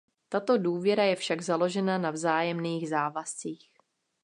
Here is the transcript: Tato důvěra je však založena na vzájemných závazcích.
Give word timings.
Tato 0.29 0.57
důvěra 0.57 1.03
je 1.03 1.15
však 1.15 1.41
založena 1.41 1.97
na 1.97 2.11
vzájemných 2.11 2.89
závazcích. 2.89 3.71